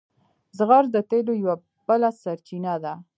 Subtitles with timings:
[0.57, 1.55] زغر د تیلو یوه
[1.87, 2.93] بله سرچینه ده.